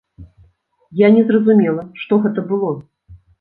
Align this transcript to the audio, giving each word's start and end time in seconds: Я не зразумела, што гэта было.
Я 1.01 1.07
не 1.17 1.23
зразумела, 1.27 1.85
што 2.05 2.19
гэта 2.25 2.47
было. 2.55 2.73